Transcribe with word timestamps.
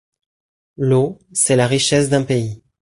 L'eau, 0.77 1.19
c'est 1.31 1.55
la 1.55 1.67
richesse 1.67 2.09
d'un 2.09 2.23
pays. 2.23 2.63